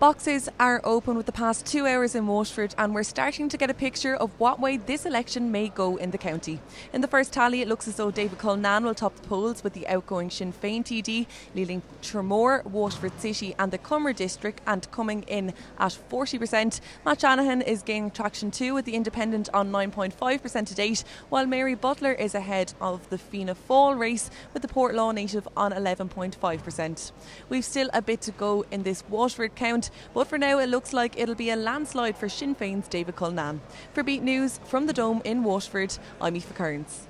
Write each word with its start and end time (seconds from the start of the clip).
Boxes 0.00 0.48
are 0.58 0.80
open 0.82 1.14
with 1.14 1.26
the 1.26 1.32
past 1.32 1.66
two 1.66 1.86
hours 1.86 2.14
in 2.14 2.26
Waterford, 2.26 2.74
and 2.78 2.94
we're 2.94 3.02
starting 3.02 3.50
to 3.50 3.58
get 3.58 3.68
a 3.68 3.74
picture 3.74 4.16
of 4.16 4.30
what 4.40 4.58
way 4.58 4.78
this 4.78 5.04
election 5.04 5.52
may 5.52 5.68
go 5.68 5.96
in 5.96 6.10
the 6.10 6.16
county. 6.16 6.58
In 6.94 7.02
the 7.02 7.06
first 7.06 7.34
tally, 7.34 7.60
it 7.60 7.68
looks 7.68 7.86
as 7.86 7.96
though 7.96 8.10
David 8.10 8.38
Cullinane 8.38 8.84
will 8.84 8.94
top 8.94 9.14
the 9.16 9.28
polls 9.28 9.62
with 9.62 9.74
the 9.74 9.86
outgoing 9.86 10.30
Sinn 10.30 10.54
Féin 10.54 10.82
TD, 10.82 11.26
leading 11.54 11.82
Tramore, 12.00 12.64
Waterford 12.64 13.20
City, 13.20 13.54
and 13.58 13.72
the 13.72 13.76
Comeragh 13.76 14.16
district, 14.16 14.62
and 14.66 14.90
coming 14.90 15.22
in 15.24 15.52
at 15.78 15.98
40%. 16.10 16.80
Matt 17.04 17.20
Shanahan 17.20 17.60
is 17.60 17.82
gaining 17.82 18.10
traction 18.10 18.50
too, 18.50 18.72
with 18.72 18.86
the 18.86 18.94
Independent 18.94 19.50
on 19.52 19.70
9.5% 19.70 20.66
to 20.66 20.74
date, 20.74 21.04
while 21.28 21.44
Mary 21.44 21.74
Butler 21.74 22.12
is 22.12 22.34
ahead 22.34 22.72
of 22.80 23.06
the 23.10 23.18
Fianna 23.18 23.54
Fáil 23.54 23.98
race, 23.98 24.30
with 24.54 24.62
the 24.62 24.68
Portlaw 24.68 25.12
native 25.12 25.46
on 25.58 25.72
11.5%. 25.72 27.12
We've 27.50 27.66
still 27.66 27.90
a 27.92 28.00
bit 28.00 28.22
to 28.22 28.30
go 28.30 28.64
in 28.70 28.82
this 28.82 29.04
Waterford 29.10 29.54
count 29.54 29.89
but 30.14 30.26
for 30.26 30.38
now 30.38 30.58
it 30.58 30.68
looks 30.68 30.92
like 30.92 31.18
it'll 31.18 31.34
be 31.34 31.50
a 31.50 31.56
landslide 31.56 32.16
for 32.16 32.28
Sinn 32.28 32.54
Féin's 32.54 32.88
David 32.88 33.16
Cullinane. 33.16 33.60
For 33.92 34.02
Beat 34.02 34.22
News 34.22 34.60
from 34.64 34.86
the 34.86 34.92
Dome 34.92 35.22
in 35.24 35.44
Waterford, 35.44 35.98
I'm 36.20 36.34
Aoife 36.34 36.54
Kearns. 36.54 37.06